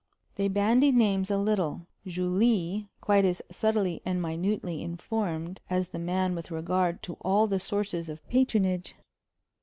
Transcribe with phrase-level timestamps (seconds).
[0.33, 6.33] They bandied names a little, Julie quite as subtly and minutely informed as the man
[6.33, 8.95] with regard to all the sources of patronage.